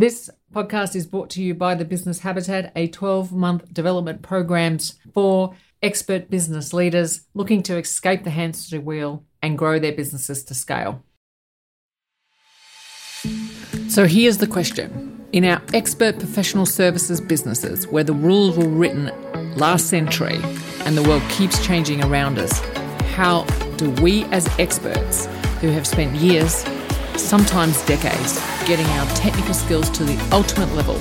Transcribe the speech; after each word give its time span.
This 0.00 0.30
podcast 0.54 0.96
is 0.96 1.06
brought 1.06 1.28
to 1.28 1.42
you 1.42 1.52
by 1.52 1.74
the 1.74 1.84
Business 1.84 2.20
Habitat, 2.20 2.72
a 2.74 2.88
12 2.88 3.34
month 3.34 3.70
development 3.74 4.22
programs 4.22 4.94
for 5.12 5.54
expert 5.82 6.30
business 6.30 6.72
leaders 6.72 7.26
looking 7.34 7.62
to 7.64 7.76
escape 7.76 8.24
the 8.24 8.30
hamster 8.30 8.80
wheel 8.80 9.26
and 9.42 9.58
grow 9.58 9.78
their 9.78 9.92
businesses 9.92 10.42
to 10.44 10.54
scale. 10.54 11.04
So 13.90 14.06
here's 14.06 14.38
the 14.38 14.46
question. 14.46 15.22
In 15.32 15.44
our 15.44 15.60
expert 15.74 16.18
professional 16.18 16.64
services 16.64 17.20
businesses, 17.20 17.86
where 17.86 18.02
the 18.02 18.14
rules 18.14 18.56
were 18.56 18.68
written 18.68 19.12
last 19.56 19.90
century 19.90 20.40
and 20.86 20.96
the 20.96 21.02
world 21.02 21.22
keeps 21.28 21.62
changing 21.66 22.02
around 22.02 22.38
us, 22.38 22.58
how 23.16 23.42
do 23.76 23.90
we 24.02 24.24
as 24.32 24.48
experts 24.58 25.26
who 25.60 25.68
have 25.68 25.86
spent 25.86 26.16
years 26.16 26.64
sometimes 27.20 27.80
decades, 27.86 28.40
getting 28.66 28.86
our 28.86 29.06
technical 29.14 29.54
skills 29.54 29.90
to 29.90 30.04
the 30.04 30.18
ultimate 30.32 30.72
level, 30.74 30.94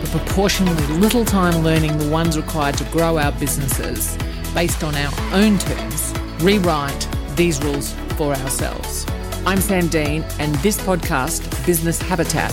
but 0.00 0.10
proportionally 0.10 0.86
little 0.98 1.24
time 1.24 1.64
learning 1.64 1.96
the 1.98 2.08
ones 2.08 2.36
required 2.36 2.76
to 2.76 2.84
grow 2.84 3.18
our 3.18 3.32
businesses 3.32 4.16
based 4.54 4.84
on 4.84 4.94
our 4.94 5.12
own 5.32 5.58
terms, 5.58 6.12
rewrite 6.40 7.08
these 7.36 7.62
rules 7.62 7.92
for 8.16 8.34
ourselves. 8.34 9.06
I'm 9.46 9.60
Sam 9.60 9.88
Dean, 9.88 10.22
and 10.38 10.54
this 10.56 10.78
podcast, 10.78 11.66
Business 11.66 12.00
Habitat, 12.00 12.52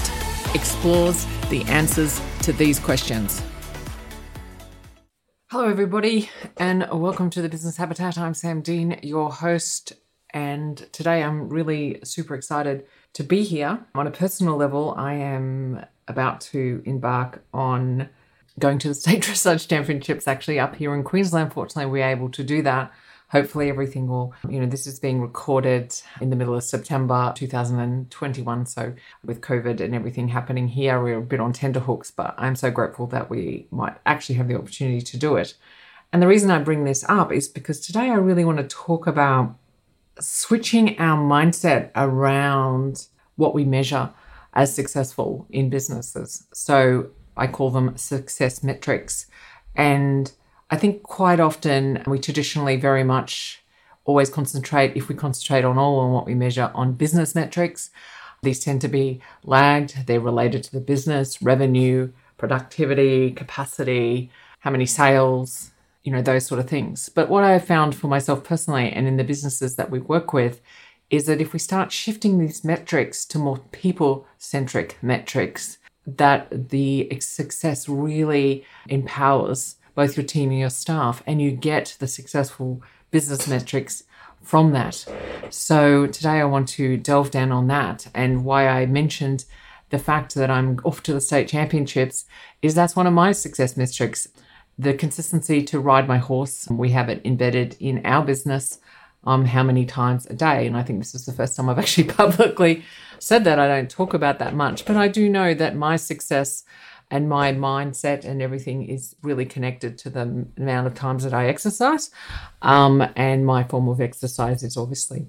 explores 0.55 1.25
the 1.49 1.63
answers 1.63 2.21
to 2.43 2.53
these 2.53 2.79
questions. 2.79 3.41
Hello, 5.51 5.67
everybody, 5.67 6.29
and 6.57 6.87
welcome 6.91 7.29
to 7.31 7.41
the 7.41 7.49
Business 7.49 7.77
Habitat. 7.77 8.17
I'm 8.17 8.33
Sam 8.33 8.61
Dean, 8.61 8.99
your 9.03 9.31
host, 9.31 9.93
and 10.31 10.77
today 10.91 11.23
I'm 11.23 11.49
really 11.49 11.99
super 12.03 12.35
excited 12.35 12.85
to 13.13 13.23
be 13.23 13.43
here. 13.43 13.79
On 13.95 14.07
a 14.07 14.11
personal 14.11 14.55
level, 14.55 14.93
I 14.97 15.13
am 15.13 15.85
about 16.07 16.41
to 16.41 16.81
embark 16.85 17.43
on 17.53 18.09
going 18.57 18.79
to 18.79 18.89
the 18.89 18.93
State 18.95 19.23
Dressage 19.23 19.67
Championships 19.67 20.27
actually 20.27 20.59
up 20.59 20.75
here 20.75 20.93
in 20.93 21.03
Queensland. 21.03 21.53
Fortunately, 21.53 21.89
we're 21.89 22.07
able 22.07 22.29
to 22.29 22.43
do 22.43 22.61
that. 22.63 22.91
Hopefully, 23.29 23.69
everything 23.69 24.07
will, 24.07 24.33
you 24.49 24.59
know, 24.59 24.65
this 24.65 24.87
is 24.87 24.99
being 24.99 25.21
recorded 25.21 25.93
in 26.19 26.31
the 26.31 26.35
middle 26.35 26.55
of 26.55 26.63
September 26.63 27.31
2021. 27.35 28.65
So, 28.65 28.93
with 29.23 29.41
COVID 29.41 29.79
and 29.79 29.93
everything 29.93 30.29
happening 30.29 30.67
here, 30.67 31.01
we're 31.01 31.19
a 31.19 31.21
bit 31.21 31.39
on 31.39 31.53
tenterhooks, 31.53 32.09
but 32.09 32.33
I'm 32.39 32.55
so 32.55 32.71
grateful 32.71 33.05
that 33.07 33.29
we 33.29 33.67
might 33.69 33.95
actually 34.07 34.35
have 34.35 34.47
the 34.47 34.57
opportunity 34.57 35.01
to 35.01 35.17
do 35.17 35.35
it. 35.35 35.53
And 36.11 36.23
the 36.23 36.27
reason 36.27 36.49
I 36.49 36.57
bring 36.57 36.85
this 36.85 37.05
up 37.07 37.31
is 37.31 37.47
because 37.47 37.79
today 37.79 38.09
I 38.09 38.15
really 38.15 38.43
want 38.43 38.57
to 38.57 38.67
talk 38.67 39.05
about 39.05 39.55
switching 40.19 40.97
our 40.99 41.17
mindset 41.17 41.91
around 41.95 43.07
what 43.35 43.53
we 43.53 43.65
measure 43.65 44.11
as 44.53 44.73
successful 44.73 45.45
in 45.49 45.69
businesses. 45.69 46.47
So 46.53 47.09
I 47.37 47.47
call 47.47 47.71
them 47.71 47.97
success 47.97 48.63
metrics. 48.63 49.27
And 49.75 50.31
I 50.69 50.77
think 50.77 51.03
quite 51.03 51.39
often 51.39 52.03
we 52.05 52.19
traditionally 52.19 52.75
very 52.75 53.03
much 53.03 53.63
always 54.05 54.29
concentrate, 54.29 54.97
if 54.97 55.07
we 55.07 55.15
concentrate 55.15 55.63
on 55.63 55.77
all 55.77 55.99
on 55.99 56.11
what 56.11 56.25
we 56.25 56.35
measure 56.35 56.71
on 56.73 56.93
business 56.93 57.35
metrics, 57.35 57.91
these 58.41 58.59
tend 58.59 58.81
to 58.81 58.87
be 58.87 59.21
lagged. 59.43 60.07
They're 60.07 60.19
related 60.19 60.63
to 60.63 60.71
the 60.71 60.79
business, 60.79 61.41
revenue, 61.41 62.11
productivity, 62.37 63.31
capacity, 63.31 64.31
how 64.59 64.71
many 64.71 64.85
sales, 64.85 65.71
you 66.03 66.11
know, 66.11 66.21
those 66.21 66.45
sort 66.45 66.59
of 66.59 66.69
things. 66.69 67.09
But 67.09 67.29
what 67.29 67.43
I 67.43 67.51
have 67.51 67.65
found 67.65 67.95
for 67.95 68.07
myself 68.07 68.43
personally 68.43 68.91
and 68.91 69.07
in 69.07 69.17
the 69.17 69.23
businesses 69.23 69.75
that 69.75 69.91
we 69.91 69.99
work 69.99 70.33
with 70.33 70.61
is 71.09 71.25
that 71.25 71.41
if 71.41 71.53
we 71.53 71.59
start 71.59 71.91
shifting 71.91 72.37
these 72.37 72.63
metrics 72.63 73.25
to 73.25 73.39
more 73.39 73.57
people 73.71 74.27
centric 74.37 74.97
metrics, 75.01 75.77
that 76.05 76.69
the 76.69 77.09
success 77.19 77.89
really 77.89 78.63
empowers 78.87 79.75
both 79.95 80.15
your 80.15 80.25
team 80.25 80.49
and 80.49 80.59
your 80.59 80.69
staff, 80.69 81.21
and 81.27 81.41
you 81.41 81.51
get 81.51 81.97
the 81.99 82.07
successful 82.07 82.81
business 83.11 83.47
metrics 83.47 84.03
from 84.41 84.71
that. 84.71 85.05
So, 85.49 86.07
today 86.07 86.39
I 86.39 86.45
want 86.45 86.69
to 86.69 86.95
delve 86.95 87.31
down 87.31 87.51
on 87.51 87.67
that 87.67 88.07
and 88.13 88.45
why 88.45 88.67
I 88.67 88.85
mentioned 88.85 89.43
the 89.89 89.99
fact 89.99 90.35
that 90.35 90.49
I'm 90.49 90.79
off 90.83 91.03
to 91.03 91.13
the 91.13 91.19
state 91.19 91.47
championships 91.49 92.25
is 92.61 92.75
that's 92.75 92.95
one 92.95 93.07
of 93.07 93.13
my 93.13 93.31
success 93.31 93.75
metrics 93.75 94.27
the 94.79 94.93
consistency 94.93 95.61
to 95.61 95.79
ride 95.79 96.07
my 96.07 96.17
horse. 96.17 96.67
We 96.69 96.91
have 96.91 97.09
it 97.09 97.21
embedded 97.25 97.75
in 97.81 98.03
our 98.05 98.23
business 98.25 98.79
um, 99.25 99.43
how 99.43 99.61
many 99.61 99.85
times 99.85 100.25
a 100.27 100.33
day. 100.33 100.65
And 100.65 100.77
I 100.77 100.83
think 100.83 100.99
this 100.99 101.13
is 101.13 101.25
the 101.25 101.33
first 101.33 101.57
time 101.57 101.67
I've 101.67 101.77
actually 101.85 102.05
publicly 102.05 102.85
said 103.19 103.43
that. 103.43 103.59
I 103.59 103.67
don't 103.67 103.91
talk 103.91 104.13
about 104.13 104.39
that 104.39 104.55
much, 104.55 104.85
but 104.85 104.95
I 104.95 105.09
do 105.09 105.29
know 105.29 105.53
that 105.53 105.75
my 105.75 105.97
success 105.97 106.63
and 107.11 107.27
my 107.27 107.51
mindset 107.51 108.23
and 108.23 108.41
everything 108.41 108.85
is 108.85 109.15
really 109.21 109.45
connected 109.45 109.97
to 109.97 110.09
the 110.09 110.45
amount 110.57 110.87
of 110.87 110.93
times 110.93 111.23
that 111.25 111.33
I 111.33 111.47
exercise. 111.47 112.11
Um, 112.61 113.05
and 113.17 113.45
my 113.45 113.65
form 113.65 113.89
of 113.89 113.99
exercise 113.99 114.63
is 114.63 114.77
obviously 114.77 115.27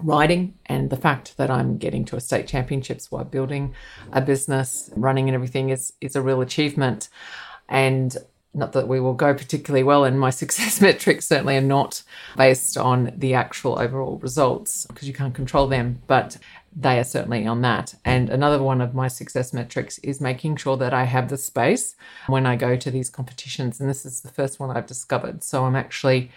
riding 0.00 0.54
and 0.66 0.88
the 0.90 0.96
fact 0.96 1.36
that 1.36 1.50
I'm 1.50 1.76
getting 1.76 2.04
to 2.06 2.16
a 2.16 2.20
state 2.20 2.46
championships 2.46 3.10
while 3.10 3.24
building 3.24 3.74
a 4.12 4.20
business, 4.20 4.90
running 4.94 5.28
and 5.28 5.34
everything 5.34 5.70
is 5.70 5.92
is 6.00 6.16
a 6.16 6.22
real 6.22 6.40
achievement. 6.40 7.08
And 7.68 8.16
not 8.54 8.72
that 8.72 8.88
we 8.88 9.00
will 9.00 9.14
go 9.14 9.34
particularly 9.34 9.82
well, 9.82 10.04
and 10.04 10.18
my 10.18 10.30
success 10.42 10.80
metrics 10.80 11.26
certainly 11.26 11.56
are 11.56 11.62
not 11.62 12.02
based 12.36 12.76
on 12.76 13.12
the 13.16 13.34
actual 13.34 13.78
overall 13.78 14.18
results 14.18 14.86
because 14.86 15.06
you 15.06 15.14
can't 15.14 15.34
control 15.34 15.66
them, 15.66 16.02
but 16.06 16.36
they 16.74 16.98
are 16.98 17.04
certainly 17.04 17.46
on 17.46 17.62
that. 17.62 17.94
And 18.04 18.30
another 18.30 18.62
one 18.62 18.80
of 18.80 18.94
my 18.94 19.08
success 19.08 19.52
metrics 19.52 19.98
is 19.98 20.20
making 20.20 20.56
sure 20.56 20.76
that 20.76 20.94
I 20.94 21.04
have 21.04 21.28
the 21.28 21.36
space 21.36 21.96
when 22.26 22.46
I 22.46 22.56
go 22.56 22.76
to 22.76 22.90
these 22.90 23.10
competitions. 23.10 23.80
And 23.80 23.88
this 23.88 24.06
is 24.06 24.20
the 24.20 24.28
first 24.28 24.60
one 24.60 24.76
I've 24.76 24.86
discovered. 24.86 25.42
So 25.42 25.64
I'm 25.64 25.74
actually 25.74 26.30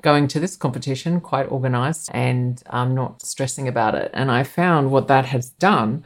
going 0.00 0.28
to 0.28 0.38
this 0.38 0.56
competition 0.56 1.20
quite 1.20 1.50
organized 1.50 2.10
and 2.12 2.62
I'm 2.68 2.94
not 2.94 3.22
stressing 3.22 3.66
about 3.66 3.94
it. 3.94 4.10
And 4.14 4.30
I 4.30 4.42
found 4.42 4.90
what 4.90 5.08
that 5.08 5.26
has 5.26 5.50
done 5.50 6.04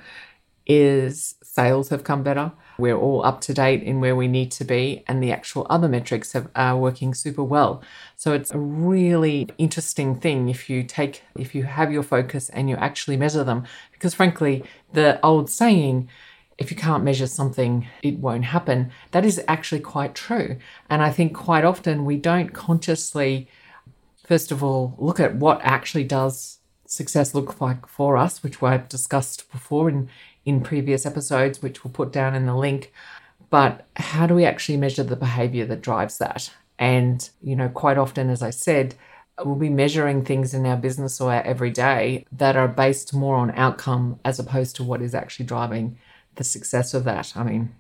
is 0.69 1.35
sales 1.43 1.89
have 1.89 2.05
come 2.05 2.23
better 2.23 2.53
we're 2.79 2.97
all 2.97 3.25
up 3.25 3.41
to 3.43 3.53
date 3.53 3.83
in 3.83 4.01
where 4.01 4.15
we 4.15 4.29
need 4.29 4.53
to 4.53 4.65
be, 4.65 5.03
and 5.09 5.21
the 5.21 5.33
actual 5.33 5.67
other 5.69 5.89
metrics 5.89 6.33
have, 6.33 6.49
are 6.55 6.77
working 6.77 7.13
super 7.13 7.43
well. 7.43 7.83
So 8.17 8.33
it's 8.33 8.53
a 8.53 8.59
really 8.59 9.49
interesting 9.59 10.15
thing 10.15 10.49
if 10.49 10.71
you 10.71 10.85
take, 10.85 11.23
if 11.37 11.57
you 11.57 11.65
have 11.65 11.91
your 11.91 12.05
focus 12.05 12.49
and 12.51 12.71
you 12.71 12.77
actually 12.77 13.17
measure 13.17 13.43
them. 13.43 13.65
Because 13.91 14.15
frankly, 14.15 14.63
the 14.93 15.21
old 15.27 15.51
saying, 15.51 16.09
if 16.57 16.71
you 16.71 16.77
can't 16.77 17.03
measure 17.03 17.27
something, 17.27 17.89
it 18.01 18.21
won't 18.21 18.45
happen, 18.45 18.93
that 19.11 19.25
is 19.25 19.43
actually 19.49 19.81
quite 19.81 20.15
true. 20.15 20.57
And 20.89 21.03
I 21.03 21.11
think 21.11 21.35
quite 21.35 21.65
often 21.65 22.05
we 22.05 22.17
don't 22.17 22.51
consciously, 22.51 23.49
first 24.25 24.53
of 24.53 24.63
all, 24.63 24.95
look 24.99 25.19
at 25.19 25.35
what 25.35 25.61
actually 25.65 26.05
does 26.05 26.59
success 26.87 27.35
look 27.35 27.61
like 27.61 27.89
for 27.89 28.17
us, 28.17 28.43
which 28.45 28.63
I've 28.63 28.89
discussed 28.89 29.51
before 29.51 29.89
in, 29.89 30.09
in 30.49 30.63
previous 30.63 31.05
episodes, 31.05 31.61
which 31.61 31.85
we'll 31.85 31.93
put 31.93 32.11
down 32.11 32.35
in 32.35 32.47
the 32.47 32.57
link. 32.57 32.91
But 33.51 33.87
how 33.97 34.27
do 34.27 34.35
we 34.35 34.47
actually 34.47 34.79
measure 34.79 35.03
the 35.05 35.15
behavior 35.15 35.67
that 35.67 35.83
drives 35.83 36.17
that? 36.19 36.51
And, 36.79 37.29
you 37.43 37.55
know, 37.55 37.69
quite 37.69 37.99
often, 37.99 38.31
as 38.31 38.43
I 38.43 38.49
said, 38.49 38.95
we'll 39.45 39.57
be 39.57 39.69
measuring 39.69 40.25
things 40.25 40.55
in 40.55 40.65
our 40.65 40.77
business 40.77 41.21
or 41.21 41.35
our 41.35 41.43
everyday 41.43 42.25
that 42.33 42.57
are 42.57 42.67
based 42.67 43.13
more 43.13 43.37
on 43.37 43.51
outcome 43.51 44.21
as 44.25 44.39
opposed 44.39 44.75
to 44.77 44.85
what 44.85 45.03
is 45.03 45.15
actually 45.15 45.45
driving 45.45 45.99
the 46.37 46.45
success 46.45 46.95
of 46.95 47.05
that. 47.05 47.35
I 47.37 47.43
mean, 47.43 47.75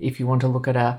if 0.00 0.18
you 0.18 0.26
want 0.26 0.40
to 0.40 0.48
look 0.48 0.68
at 0.68 0.76
a, 0.76 0.98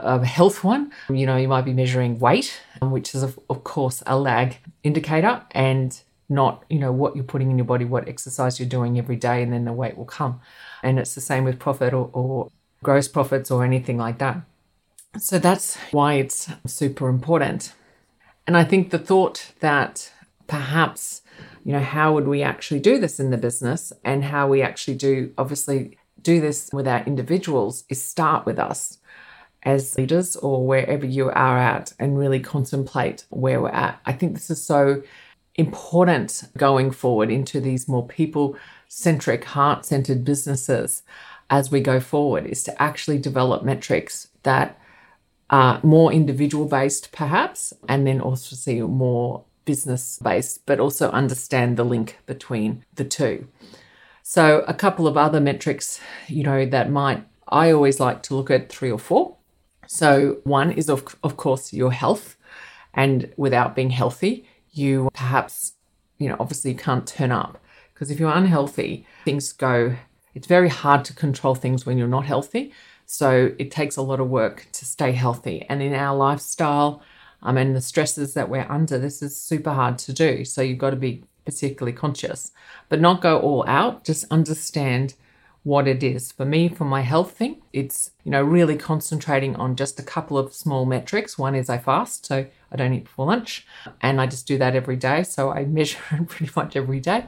a 0.00 0.24
health 0.24 0.64
one, 0.64 0.90
you 1.08 1.26
know, 1.26 1.36
you 1.36 1.48
might 1.48 1.64
be 1.64 1.72
measuring 1.72 2.18
weight, 2.18 2.60
which 2.82 3.14
is, 3.14 3.22
of, 3.22 3.38
of 3.48 3.62
course, 3.62 4.02
a 4.04 4.18
lag 4.18 4.56
indicator. 4.82 5.44
And 5.52 5.96
not, 6.28 6.64
you 6.68 6.78
know, 6.78 6.92
what 6.92 7.14
you're 7.14 7.24
putting 7.24 7.50
in 7.50 7.58
your 7.58 7.64
body, 7.64 7.84
what 7.84 8.08
exercise 8.08 8.58
you're 8.58 8.68
doing 8.68 8.98
every 8.98 9.16
day, 9.16 9.42
and 9.42 9.52
then 9.52 9.64
the 9.64 9.72
weight 9.72 9.96
will 9.96 10.04
come. 10.04 10.40
And 10.82 10.98
it's 10.98 11.14
the 11.14 11.20
same 11.20 11.44
with 11.44 11.58
profit 11.58 11.92
or, 11.92 12.10
or 12.12 12.50
gross 12.82 13.08
profits 13.08 13.50
or 13.50 13.64
anything 13.64 13.96
like 13.96 14.18
that. 14.18 14.40
So 15.18 15.38
that's 15.38 15.76
why 15.92 16.14
it's 16.14 16.48
super 16.66 17.08
important. 17.08 17.72
And 18.46 18.56
I 18.56 18.64
think 18.64 18.90
the 18.90 18.98
thought 18.98 19.52
that 19.60 20.12
perhaps, 20.46 21.22
you 21.64 21.72
know, 21.72 21.80
how 21.80 22.12
would 22.14 22.28
we 22.28 22.42
actually 22.42 22.80
do 22.80 22.98
this 22.98 23.18
in 23.18 23.30
the 23.30 23.36
business 23.36 23.92
and 24.04 24.24
how 24.24 24.48
we 24.48 24.62
actually 24.62 24.96
do, 24.96 25.32
obviously, 25.38 25.98
do 26.22 26.40
this 26.40 26.70
with 26.72 26.86
our 26.86 27.04
individuals 27.04 27.84
is 27.88 28.02
start 28.02 28.46
with 28.46 28.58
us 28.58 28.98
as 29.62 29.96
leaders 29.96 30.36
or 30.36 30.64
wherever 30.64 31.04
you 31.04 31.28
are 31.30 31.58
at 31.58 31.92
and 31.98 32.18
really 32.18 32.40
contemplate 32.40 33.24
where 33.30 33.60
we're 33.60 33.68
at. 33.68 34.00
I 34.06 34.12
think 34.12 34.34
this 34.34 34.50
is 34.50 34.64
so 34.64 35.02
important 35.56 36.44
going 36.56 36.90
forward 36.90 37.30
into 37.30 37.60
these 37.60 37.88
more 37.88 38.06
people 38.06 38.56
centric, 38.88 39.44
heart 39.44 39.84
centered 39.84 40.24
businesses 40.24 41.02
as 41.50 41.70
we 41.70 41.80
go 41.80 42.00
forward 42.00 42.46
is 42.46 42.62
to 42.64 42.82
actually 42.82 43.18
develop 43.18 43.62
metrics 43.62 44.28
that 44.42 44.78
are 45.48 45.80
more 45.82 46.12
individual 46.12 46.66
based, 46.66 47.12
perhaps, 47.12 47.72
and 47.88 48.06
then 48.06 48.20
also 48.20 48.56
see 48.56 48.80
more 48.80 49.44
business 49.64 50.18
based, 50.22 50.64
but 50.66 50.80
also 50.80 51.10
understand 51.10 51.76
the 51.76 51.84
link 51.84 52.18
between 52.26 52.84
the 52.94 53.04
two. 53.04 53.46
So, 54.22 54.64
a 54.66 54.74
couple 54.74 55.06
of 55.06 55.16
other 55.16 55.40
metrics, 55.40 56.00
you 56.26 56.42
know, 56.42 56.66
that 56.66 56.90
might, 56.90 57.24
I 57.46 57.70
always 57.70 58.00
like 58.00 58.24
to 58.24 58.34
look 58.34 58.50
at 58.50 58.68
three 58.68 58.90
or 58.90 58.98
four. 58.98 59.36
So, 59.86 60.38
one 60.42 60.72
is, 60.72 60.90
of, 60.90 61.16
of 61.22 61.36
course, 61.36 61.72
your 61.72 61.92
health. 61.92 62.36
And 62.92 63.32
without 63.36 63.76
being 63.76 63.90
healthy, 63.90 64.48
you 64.76 65.08
perhaps, 65.12 65.72
you 66.18 66.28
know, 66.28 66.36
obviously 66.38 66.72
you 66.72 66.76
can't 66.76 67.06
turn 67.06 67.32
up. 67.32 67.58
Because 67.92 68.10
if 68.10 68.20
you're 68.20 68.30
unhealthy, 68.30 69.06
things 69.24 69.52
go, 69.52 69.96
it's 70.34 70.46
very 70.46 70.68
hard 70.68 71.04
to 71.06 71.14
control 71.14 71.54
things 71.54 71.86
when 71.86 71.96
you're 71.96 72.06
not 72.06 72.26
healthy. 72.26 72.72
So, 73.06 73.54
it 73.58 73.70
takes 73.70 73.96
a 73.96 74.02
lot 74.02 74.20
of 74.20 74.28
work 74.28 74.66
to 74.72 74.84
stay 74.84 75.12
healthy. 75.12 75.64
And 75.68 75.80
in 75.80 75.94
our 75.94 76.14
lifestyle, 76.16 77.02
I 77.42 77.52
mean, 77.52 77.72
the 77.72 77.80
stresses 77.80 78.34
that 78.34 78.48
we're 78.48 78.66
under, 78.68 78.98
this 78.98 79.22
is 79.22 79.40
super 79.40 79.70
hard 79.70 79.96
to 80.00 80.12
do. 80.12 80.44
So, 80.44 80.60
you've 80.60 80.78
got 80.78 80.90
to 80.90 80.96
be 80.96 81.22
particularly 81.44 81.96
conscious, 81.96 82.50
but 82.88 83.00
not 83.00 83.22
go 83.22 83.38
all 83.38 83.64
out. 83.68 84.04
Just 84.04 84.30
understand 84.30 85.14
what 85.62 85.88
it 85.88 86.02
is. 86.02 86.32
For 86.32 86.44
me, 86.44 86.68
for 86.68 86.84
my 86.84 87.00
health 87.00 87.32
thing, 87.32 87.62
it's, 87.72 88.10
you 88.24 88.30
know, 88.30 88.42
really 88.42 88.76
concentrating 88.76 89.56
on 89.56 89.74
just 89.74 89.98
a 89.98 90.02
couple 90.02 90.36
of 90.36 90.52
small 90.52 90.84
metrics. 90.84 91.38
One 91.38 91.54
is 91.54 91.70
I 91.70 91.78
fast, 91.78 92.26
so 92.26 92.46
I 92.72 92.76
don't 92.76 92.92
eat 92.92 93.04
before 93.04 93.26
lunch, 93.26 93.66
and 94.00 94.20
I 94.20 94.26
just 94.26 94.46
do 94.46 94.58
that 94.58 94.74
every 94.74 94.96
day. 94.96 95.22
So 95.22 95.50
I 95.50 95.64
measure 95.64 95.98
pretty 96.28 96.52
much 96.56 96.76
every 96.76 97.00
day. 97.00 97.26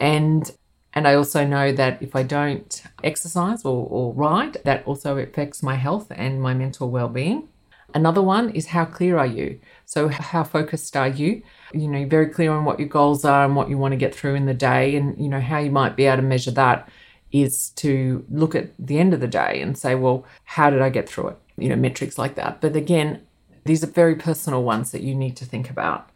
And 0.00 0.50
and 0.94 1.06
I 1.06 1.14
also 1.14 1.46
know 1.46 1.70
that 1.72 2.02
if 2.02 2.16
I 2.16 2.22
don't 2.22 2.82
exercise 3.04 3.64
or, 3.64 3.86
or 3.88 4.14
ride, 4.14 4.58
that 4.64 4.86
also 4.86 5.18
affects 5.18 5.62
my 5.62 5.74
health 5.74 6.10
and 6.10 6.40
my 6.40 6.54
mental 6.54 6.90
well-being. 6.90 7.48
Another 7.94 8.22
one 8.22 8.50
is 8.50 8.66
how 8.66 8.84
clear 8.84 9.18
are 9.18 9.26
you? 9.26 9.60
So, 9.86 10.08
how 10.08 10.44
focused 10.44 10.96
are 10.96 11.08
you? 11.08 11.42
You 11.72 11.88
know, 11.88 12.06
very 12.06 12.28
clear 12.28 12.52
on 12.52 12.64
what 12.64 12.78
your 12.78 12.88
goals 12.88 13.24
are 13.24 13.44
and 13.44 13.56
what 13.56 13.68
you 13.68 13.78
want 13.78 13.92
to 13.92 13.96
get 13.96 14.14
through 14.14 14.34
in 14.34 14.46
the 14.46 14.54
day, 14.54 14.96
and 14.96 15.18
you 15.18 15.28
know, 15.28 15.40
how 15.40 15.58
you 15.58 15.70
might 15.70 15.96
be 15.96 16.04
able 16.04 16.16
to 16.16 16.22
measure 16.22 16.50
that 16.52 16.88
is 17.30 17.70
to 17.70 18.24
look 18.30 18.54
at 18.54 18.70
the 18.78 18.98
end 18.98 19.12
of 19.12 19.20
the 19.20 19.26
day 19.26 19.60
and 19.60 19.76
say, 19.76 19.94
well, 19.94 20.24
how 20.44 20.70
did 20.70 20.80
I 20.80 20.88
get 20.88 21.08
through 21.08 21.28
it? 21.28 21.36
You 21.56 21.68
know, 21.68 21.76
metrics 21.76 22.18
like 22.18 22.36
that. 22.36 22.60
But 22.60 22.76
again, 22.76 23.22
these 23.64 23.82
are 23.82 23.88
very 23.88 24.16
personal 24.16 24.62
ones 24.62 24.92
that 24.92 25.02
you 25.02 25.14
need 25.14 25.36
to 25.36 25.44
think 25.44 25.70
about. 25.70 26.10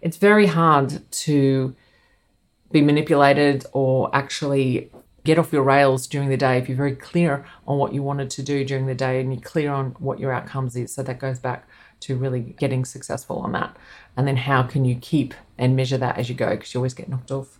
It's 0.00 0.16
very 0.16 0.46
hard 0.46 1.10
to 1.10 1.74
be 2.70 2.82
manipulated 2.82 3.64
or 3.72 4.14
actually 4.14 4.90
get 5.24 5.38
off 5.38 5.52
your 5.52 5.62
rails 5.62 6.06
during 6.06 6.28
the 6.28 6.36
day 6.36 6.58
if 6.58 6.68
you're 6.68 6.76
very 6.76 6.94
clear 6.94 7.44
on 7.66 7.78
what 7.78 7.92
you 7.92 8.02
wanted 8.02 8.30
to 8.30 8.42
do 8.42 8.64
during 8.64 8.86
the 8.86 8.94
day 8.94 9.20
and 9.20 9.32
you're 9.32 9.42
clear 9.42 9.72
on 9.72 9.90
what 9.98 10.18
your 10.18 10.32
outcomes 10.32 10.76
is. 10.76 10.94
So 10.94 11.02
that 11.02 11.18
goes 11.18 11.38
back 11.38 11.68
to 12.00 12.16
really 12.16 12.40
getting 12.40 12.84
successful 12.84 13.38
on 13.40 13.52
that. 13.52 13.76
And 14.16 14.26
then 14.26 14.36
how 14.36 14.62
can 14.62 14.84
you 14.84 14.94
keep 14.96 15.34
and 15.58 15.74
measure 15.76 15.98
that 15.98 16.18
as 16.18 16.28
you 16.28 16.34
go 16.34 16.50
because 16.50 16.72
you 16.72 16.78
always 16.78 16.94
get 16.94 17.08
knocked 17.08 17.30
off. 17.30 17.57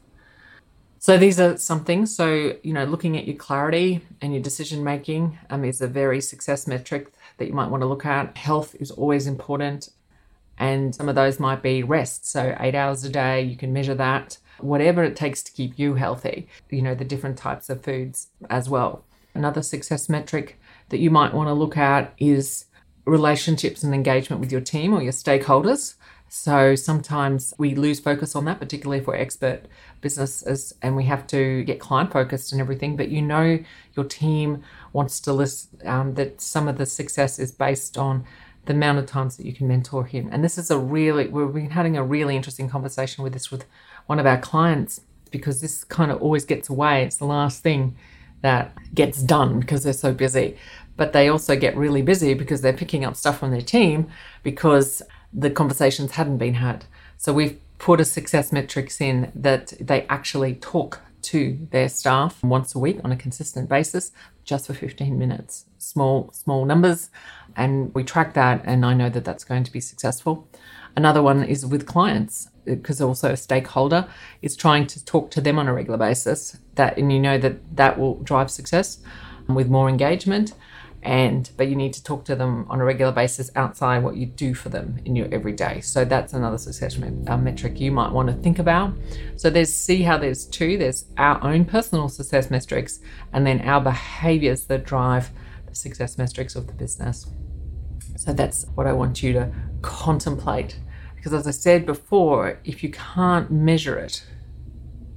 So 0.98 1.16
these 1.16 1.38
are 1.38 1.56
some 1.56 1.84
things. 1.84 2.14
So, 2.14 2.56
you 2.62 2.72
know, 2.72 2.84
looking 2.84 3.16
at 3.16 3.26
your 3.26 3.36
clarity 3.36 4.00
and 4.20 4.32
your 4.32 4.42
decision 4.42 4.82
making 4.82 5.38
um, 5.50 5.64
is 5.64 5.80
a 5.80 5.86
very 5.86 6.20
success 6.20 6.66
metric 6.66 7.12
that 7.36 7.46
you 7.46 7.54
might 7.54 7.70
want 7.70 7.82
to 7.82 7.86
look 7.86 8.04
at. 8.04 8.36
Health 8.36 8.74
is 8.80 8.90
always 8.90 9.26
important. 9.26 9.90
And 10.58 10.92
some 10.94 11.08
of 11.08 11.14
those 11.14 11.38
might 11.38 11.62
be 11.62 11.84
rest. 11.84 12.26
So, 12.26 12.56
eight 12.58 12.74
hours 12.74 13.04
a 13.04 13.10
day, 13.10 13.42
you 13.42 13.56
can 13.56 13.72
measure 13.72 13.94
that 13.94 14.38
whatever 14.58 15.04
it 15.04 15.16
takes 15.16 15.42
to 15.44 15.52
keep 15.52 15.78
you 15.78 15.94
healthy, 15.94 16.48
you 16.70 16.82
know, 16.82 16.94
the 16.94 17.04
different 17.04 17.38
types 17.38 17.70
of 17.70 17.82
foods 17.82 18.28
as 18.50 18.68
well. 18.68 19.04
Another 19.34 19.62
success 19.62 20.08
metric 20.08 20.58
that 20.88 20.98
you 20.98 21.10
might 21.10 21.32
want 21.32 21.48
to 21.48 21.52
look 21.52 21.76
at 21.76 22.12
is 22.18 22.64
relationships 23.04 23.82
and 23.82 23.94
engagement 23.94 24.40
with 24.40 24.52
your 24.52 24.60
team 24.60 24.92
or 24.92 25.02
your 25.02 25.12
stakeholders. 25.12 25.94
So 26.28 26.74
sometimes 26.74 27.54
we 27.58 27.74
lose 27.74 28.00
focus 28.00 28.36
on 28.36 28.44
that, 28.44 28.58
particularly 28.58 29.00
if 29.00 29.06
we're 29.06 29.16
expert 29.16 29.62
businesses 30.00 30.74
and 30.82 30.94
we 30.94 31.04
have 31.04 31.26
to 31.28 31.64
get 31.64 31.80
client 31.80 32.12
focused 32.12 32.52
and 32.52 32.60
everything. 32.60 32.96
But 32.96 33.08
you 33.08 33.22
know, 33.22 33.58
your 33.96 34.04
team 34.04 34.62
wants 34.92 35.20
to 35.20 35.32
list 35.32 35.70
um, 35.84 36.14
that 36.14 36.40
some 36.40 36.68
of 36.68 36.76
the 36.76 36.86
success 36.86 37.38
is 37.38 37.50
based 37.50 37.96
on 37.96 38.24
the 38.66 38.74
amount 38.74 38.98
of 38.98 39.06
times 39.06 39.38
that 39.38 39.46
you 39.46 39.54
can 39.54 39.66
mentor 39.66 40.04
him. 40.04 40.28
And 40.30 40.44
this 40.44 40.58
is 40.58 40.70
a 40.70 40.78
really, 40.78 41.26
we've 41.28 41.52
been 41.52 41.70
having 41.70 41.96
a 41.96 42.04
really 42.04 42.36
interesting 42.36 42.68
conversation 42.68 43.24
with 43.24 43.32
this 43.32 43.50
with 43.50 43.64
one 44.06 44.18
of 44.18 44.26
our 44.26 44.38
clients 44.38 45.00
because 45.30 45.62
this 45.62 45.84
kind 45.84 46.10
of 46.10 46.20
always 46.20 46.44
gets 46.44 46.68
away. 46.68 47.04
It's 47.04 47.16
the 47.16 47.24
last 47.24 47.62
thing 47.62 47.96
that 48.42 48.72
gets 48.94 49.22
done 49.22 49.60
because 49.60 49.84
they're 49.84 49.92
so 49.94 50.12
busy. 50.12 50.56
But 50.96 51.12
they 51.12 51.28
also 51.28 51.56
get 51.56 51.76
really 51.76 52.02
busy 52.02 52.34
because 52.34 52.60
they're 52.60 52.72
picking 52.72 53.04
up 53.04 53.16
stuff 53.16 53.38
from 53.38 53.50
their 53.52 53.62
team 53.62 54.08
because 54.42 55.00
the 55.32 55.50
conversations 55.50 56.12
hadn't 56.12 56.38
been 56.38 56.54
had. 56.54 56.86
So 57.16 57.32
we've 57.32 57.58
put 57.78 58.00
a 58.00 58.04
success 58.04 58.52
metrics 58.52 59.00
in 59.00 59.30
that 59.34 59.72
they 59.80 60.02
actually 60.08 60.54
talk 60.54 61.00
to 61.20 61.66
their 61.70 61.88
staff 61.88 62.42
once 62.42 62.74
a 62.74 62.78
week 62.78 63.00
on 63.04 63.12
a 63.12 63.16
consistent 63.16 63.68
basis 63.68 64.12
just 64.44 64.66
for 64.66 64.74
15 64.74 65.18
minutes. 65.18 65.66
Small 65.78 66.30
small 66.32 66.64
numbers 66.64 67.10
and 67.56 67.94
we 67.94 68.04
track 68.04 68.34
that 68.34 68.62
and 68.64 68.84
i 68.84 68.94
know 68.94 69.08
that 69.08 69.24
that's 69.24 69.44
going 69.44 69.64
to 69.64 69.72
be 69.72 69.80
successful. 69.80 70.48
Another 70.96 71.22
one 71.22 71.44
is 71.44 71.66
with 71.66 71.86
clients 71.86 72.48
because 72.64 73.00
also 73.00 73.32
a 73.32 73.36
stakeholder 73.36 74.08
is 74.42 74.56
trying 74.56 74.86
to 74.86 75.04
talk 75.04 75.30
to 75.32 75.40
them 75.40 75.58
on 75.58 75.68
a 75.68 75.72
regular 75.72 75.98
basis 75.98 76.58
that 76.74 76.96
and 76.98 77.12
you 77.12 77.20
know 77.20 77.38
that 77.38 77.76
that 77.76 77.98
will 77.98 78.16
drive 78.22 78.50
success 78.50 78.98
with 79.48 79.68
more 79.68 79.88
engagement 79.88 80.54
and 81.02 81.50
but 81.56 81.68
you 81.68 81.76
need 81.76 81.92
to 81.92 82.02
talk 82.02 82.24
to 82.24 82.34
them 82.34 82.66
on 82.68 82.80
a 82.80 82.84
regular 82.84 83.12
basis 83.12 83.50
outside 83.54 84.02
what 84.02 84.16
you 84.16 84.26
do 84.26 84.54
for 84.54 84.68
them 84.68 85.00
in 85.04 85.14
your 85.14 85.28
everyday. 85.32 85.80
So 85.80 86.04
that's 86.04 86.32
another 86.32 86.58
success 86.58 86.98
uh, 86.98 87.36
metric 87.36 87.80
you 87.80 87.92
might 87.92 88.12
want 88.12 88.28
to 88.28 88.34
think 88.34 88.58
about. 88.58 88.94
So 89.36 89.48
there's 89.48 89.72
see 89.72 90.02
how 90.02 90.18
there's 90.18 90.44
two 90.44 90.76
there's 90.76 91.04
our 91.16 91.42
own 91.44 91.64
personal 91.64 92.08
success 92.08 92.50
metrics 92.50 93.00
and 93.32 93.46
then 93.46 93.60
our 93.60 93.80
behaviors 93.80 94.64
that 94.64 94.84
drive 94.84 95.30
the 95.66 95.74
success 95.74 96.18
metrics 96.18 96.56
of 96.56 96.66
the 96.66 96.72
business. 96.72 97.26
So 98.16 98.32
that's 98.32 98.66
what 98.74 98.86
i 98.86 98.92
want 98.92 99.22
you 99.22 99.32
to 99.34 99.52
contemplate. 99.82 100.80
Because 101.14 101.32
as 101.32 101.46
I 101.46 101.52
said 101.52 101.86
before, 101.86 102.58
if 102.64 102.82
you 102.82 102.90
can't 102.90 103.50
measure 103.50 103.96
it, 103.96 104.24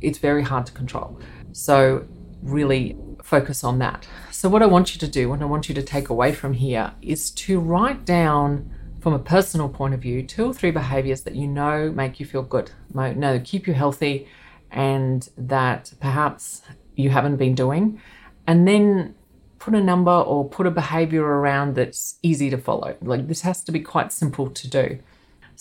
it's 0.02 0.18
very 0.18 0.44
hard 0.44 0.66
to 0.68 0.72
control. 0.72 1.20
So 1.52 2.06
really 2.42 2.98
focus 3.24 3.64
on 3.64 3.80
that. 3.80 4.08
So 4.32 4.50
what 4.50 4.62
I 4.62 4.66
want 4.66 4.94
you 4.94 5.00
to 5.00 5.08
do, 5.08 5.30
what 5.30 5.42
I 5.42 5.46
want 5.46 5.70
you 5.70 5.76
to 5.76 5.84
take 5.84 6.10
away 6.10 6.34
from 6.34 6.54
here 6.54 6.94
is 7.02 7.32
to 7.32 7.60
write 7.60 8.06
down 8.06 8.72
from 9.00 9.14
a 9.14 9.20
personal 9.20 9.68
point 9.68 9.94
of 9.94 10.02
view, 10.02 10.24
two 10.24 10.46
or 10.46 10.54
three 10.54 10.72
behaviors 10.72 11.22
that 11.22 11.36
you 11.36 11.48
know 11.48 11.92
make 11.92 12.20
you 12.20 12.26
feel 12.26 12.44
good, 12.44 12.72
know 12.94 13.42
keep 13.44 13.68
you 13.68 13.74
healthy, 13.74 14.28
and 14.70 15.30
that 15.38 15.94
perhaps 16.00 16.62
you 16.96 17.10
haven't 17.10 17.38
been 17.38 17.56
doing. 17.56 18.00
And 18.46 18.68
then 18.68 19.16
put 19.60 19.76
a 19.76 19.82
number 19.82 20.12
or 20.12 20.48
put 20.50 20.66
a 20.66 20.72
behavior 20.72 21.24
around 21.24 21.76
that's 21.76 22.18
easy 22.24 22.50
to 22.50 22.58
follow. 22.58 22.96
Like 23.02 23.28
this 23.28 23.42
has 23.42 23.64
to 23.64 23.72
be 23.72 23.80
quite 23.80 24.12
simple 24.12 24.50
to 24.50 24.68
do. 24.68 25.00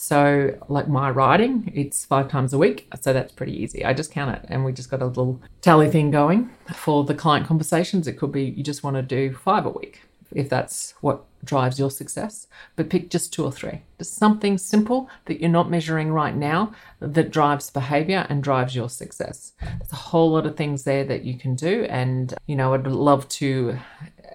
So, 0.03 0.59
like 0.69 0.89
my 0.89 1.11
writing, 1.11 1.71
it's 1.75 2.07
five 2.07 2.31
times 2.31 2.55
a 2.55 2.59
week. 2.59 2.89
So 3.03 3.13
that's 3.13 3.35
pretty 3.35 3.53
easy. 3.53 3.85
I 3.85 3.93
just 3.93 4.11
count 4.11 4.35
it 4.35 4.47
and 4.49 4.65
we 4.65 4.73
just 4.73 4.91
got 4.91 5.03
a 5.03 5.07
little 5.07 5.43
tally 5.61 5.91
thing 5.91 6.11
going. 6.11 6.49
For 6.75 7.05
the 7.05 7.15
client 7.15 7.47
conversations, 7.47 8.09
it 8.09 8.15
could 8.15 8.33
be 8.33 8.45
you 8.45 8.63
just 8.63 8.83
want 8.83 8.97
to 8.97 9.03
do 9.03 9.35
five 9.35 9.67
a 9.67 9.69
week 9.69 10.01
if 10.35 10.49
that's 10.49 10.95
what 11.03 11.27
drives 11.45 11.79
your 11.79 11.91
success. 11.91 12.47
But 12.77 12.89
pick 12.89 13.11
just 13.11 13.35
two 13.35 13.45
or 13.45 13.53
three. 13.53 13.83
Just 13.99 14.15
something 14.15 14.57
simple 14.57 15.11
that 15.27 15.39
you're 15.39 15.51
not 15.51 15.71
measuring 15.71 16.13
right 16.13 16.35
now 16.35 16.73
that 17.01 17.31
drives 17.31 17.69
behavior 17.69 18.27
and 18.31 18.43
drives 18.43 18.75
your 18.75 18.89
success. 18.89 19.53
There's 19.61 19.93
a 19.93 19.97
whole 19.97 20.31
lot 20.31 20.47
of 20.47 20.57
things 20.57 20.85
there 20.85 21.05
that 21.05 21.25
you 21.25 21.37
can 21.37 21.55
do. 21.55 21.85
And, 21.91 22.33
you 22.47 22.57
know, 22.57 22.73
I'd 22.73 22.87
love 22.87 23.29
to 23.41 23.77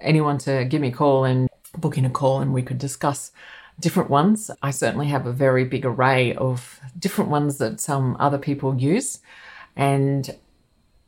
anyone 0.00 0.38
to 0.38 0.64
give 0.64 0.80
me 0.80 0.88
a 0.88 0.92
call 0.92 1.24
and 1.24 1.48
book 1.76 1.98
in 1.98 2.04
a 2.04 2.10
call 2.10 2.40
and 2.40 2.54
we 2.54 2.62
could 2.62 2.78
discuss 2.78 3.32
different 3.78 4.10
ones. 4.10 4.50
I 4.62 4.70
certainly 4.70 5.06
have 5.08 5.26
a 5.26 5.32
very 5.32 5.64
big 5.64 5.84
array 5.84 6.34
of 6.34 6.80
different 6.98 7.30
ones 7.30 7.58
that 7.58 7.80
some 7.80 8.16
other 8.18 8.38
people 8.38 8.76
use. 8.76 9.20
And 9.74 10.34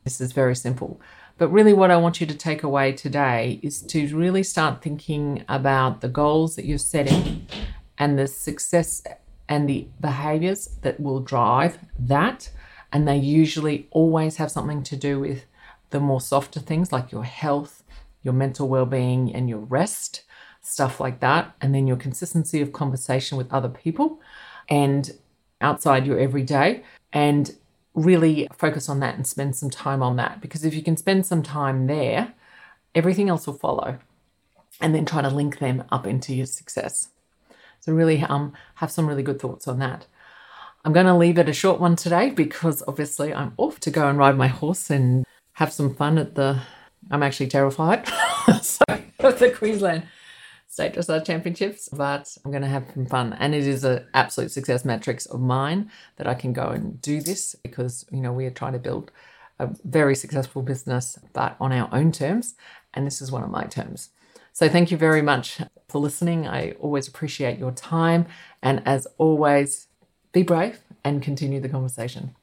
this 0.03 0.21
is 0.21 0.31
very 0.31 0.55
simple. 0.55 1.01
But 1.37 1.49
really, 1.49 1.73
what 1.73 1.89
I 1.89 1.97
want 1.97 2.19
you 2.19 2.27
to 2.27 2.35
take 2.35 2.63
away 2.63 2.91
today 2.91 3.59
is 3.63 3.81
to 3.83 4.15
really 4.15 4.43
start 4.43 4.81
thinking 4.81 5.45
about 5.47 6.01
the 6.01 6.09
goals 6.09 6.55
that 6.55 6.65
you're 6.65 6.77
setting 6.77 7.47
and 7.97 8.19
the 8.19 8.27
success 8.27 9.03
and 9.47 9.67
the 9.67 9.87
behaviors 9.99 10.67
that 10.81 10.99
will 10.99 11.21
drive 11.21 11.79
that. 11.97 12.51
And 12.91 13.07
they 13.07 13.17
usually 13.17 13.87
always 13.91 14.35
have 14.35 14.51
something 14.51 14.83
to 14.83 14.97
do 14.97 15.19
with 15.19 15.45
the 15.91 15.99
more 15.99 16.21
softer 16.21 16.59
things 16.59 16.91
like 16.91 17.11
your 17.11 17.23
health, 17.23 17.83
your 18.21 18.33
mental 18.33 18.67
well 18.67 18.85
being, 18.85 19.33
and 19.33 19.49
your 19.49 19.59
rest 19.59 20.23
stuff 20.69 20.99
like 20.99 21.19
that. 21.19 21.55
And 21.61 21.73
then 21.73 21.87
your 21.87 21.97
consistency 21.97 22.61
of 22.61 22.71
conversation 22.71 23.37
with 23.37 23.51
other 23.51 23.69
people 23.69 24.21
and 24.69 25.11
outside 25.61 26.05
your 26.05 26.19
everyday. 26.19 26.83
And 27.11 27.55
really 27.95 28.47
focus 28.55 28.87
on 28.87 28.99
that 28.99 29.15
and 29.15 29.25
spend 29.25 29.55
some 29.55 29.69
time 29.69 30.01
on 30.03 30.15
that. 30.17 30.41
Because 30.41 30.63
if 30.63 30.73
you 30.73 30.83
can 30.83 30.97
spend 30.97 31.25
some 31.25 31.43
time 31.43 31.87
there, 31.87 32.33
everything 32.95 33.29
else 33.29 33.47
will 33.47 33.55
follow. 33.55 33.99
And 34.81 34.95
then 34.95 35.05
try 35.05 35.21
to 35.21 35.29
link 35.29 35.59
them 35.59 35.83
up 35.91 36.07
into 36.07 36.33
your 36.33 36.45
success. 36.45 37.09
So, 37.81 37.91
really 37.91 38.21
um, 38.23 38.53
have 38.75 38.91
some 38.91 39.07
really 39.07 39.23
good 39.23 39.39
thoughts 39.39 39.67
on 39.67 39.79
that. 39.79 40.05
I'm 40.85 40.93
going 40.93 41.05
to 41.05 41.15
leave 41.15 41.37
it 41.37 41.49
a 41.49 41.53
short 41.53 41.81
one 41.81 41.97
today 41.97 42.29
because 42.29 42.81
obviously 42.87 43.33
I'm 43.33 43.53
off 43.57 43.81
to 43.81 43.91
go 43.91 44.07
and 44.07 44.17
ride 44.17 44.37
my 44.37 44.47
horse 44.47 44.89
and 44.89 45.25
have 45.53 45.73
some 45.73 45.93
fun 45.93 46.17
at 46.17 46.35
the. 46.35 46.61
I'm 47.11 47.23
actually 47.23 47.47
terrified 47.47 48.07
so, 48.61 48.83
of 49.19 49.39
the 49.39 49.51
Queensland 49.51 50.03
State 50.69 50.93
Dressage 50.93 51.25
Championships, 51.25 51.89
but 51.89 52.37
I'm 52.45 52.51
going 52.51 52.61
to 52.61 52.69
have 52.69 52.85
some 52.93 53.07
fun. 53.07 53.33
And 53.39 53.55
it 53.55 53.65
is 53.65 53.83
an 53.83 54.05
absolute 54.13 54.51
success 54.51 54.85
matrix 54.85 55.25
of 55.25 55.41
mine 55.41 55.89
that 56.17 56.27
I 56.27 56.35
can 56.35 56.53
go 56.53 56.67
and 56.67 57.01
do 57.01 57.21
this 57.21 57.55
because, 57.55 58.05
you 58.11 58.21
know, 58.21 58.31
we 58.31 58.45
are 58.45 58.51
trying 58.51 58.73
to 58.73 58.79
build 58.79 59.11
a 59.57 59.67
very 59.83 60.15
successful 60.15 60.61
business, 60.61 61.17
but 61.33 61.55
on 61.59 61.73
our 61.73 61.89
own 61.91 62.11
terms. 62.11 62.53
And 62.93 63.07
this 63.07 63.19
is 63.19 63.31
one 63.31 63.43
of 63.43 63.49
my 63.49 63.63
terms. 63.65 64.11
So 64.53 64.69
thank 64.69 64.91
you 64.91 64.97
very 64.97 65.23
much 65.23 65.59
for 65.87 65.99
listening. 65.99 66.47
I 66.47 66.71
always 66.73 67.07
appreciate 67.07 67.57
your 67.57 67.71
time. 67.71 68.27
And 68.61 68.83
as 68.85 69.07
always, 69.17 69.87
be 70.33 70.43
brave 70.43 70.79
and 71.03 71.21
continue 71.21 71.59
the 71.59 71.69
conversation. 71.69 72.35